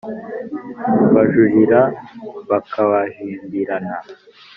bajurira 1.13 1.81
bakabajindirana 2.49 3.95